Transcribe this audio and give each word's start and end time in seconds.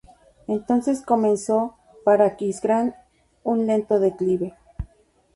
Entonces 0.47 1.03
comenzó 1.03 1.75
para 2.03 2.25
Aquisgrán 2.25 2.95
un 3.43 3.67
lento 3.67 3.99
declive. 3.99 4.55